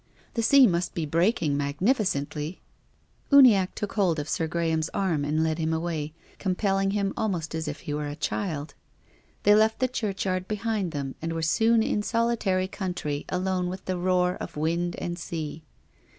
The 0.33 0.41
sea 0.41 0.65
must 0.65 0.95
be 0.95 1.05
breaking 1.05 1.55
magnificently." 1.55 2.59
THE 3.29 3.35
GRAVE. 3.35 3.45
59 3.65 3.67
Uniacke 3.67 3.75
took 4.17 4.27
Sir 4.29 4.47
Graham's 4.47 4.89
arm 4.95 5.23
and 5.23 5.43
led 5.43 5.59
him 5.59 5.71
away, 5.73 6.13
compelling 6.39 6.89
him 6.89 7.13
almost 7.15 7.53
as 7.53 7.67
if 7.67 7.81
he 7.81 7.93
were 7.93 8.07
a 8.07 8.15
child. 8.15 8.73
They 9.43 9.53
left 9.53 9.77
the 9.77 9.87
churchyard 9.87 10.47
behind 10.47 10.91
them, 10.91 11.13
and 11.21 11.33
were 11.33 11.43
soon 11.43 11.83
in 11.83 12.01
solitary 12.01 12.67
country 12.67 13.25
alone 13.29 13.69
with 13.69 13.85
the 13.85 13.95
roar 13.95 14.37
of 14.37 14.57
wind 14.57 14.95
and 14.95 15.19
sea. 15.19 15.61